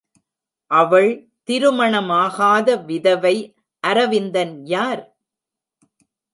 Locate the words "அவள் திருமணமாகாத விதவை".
0.71-3.35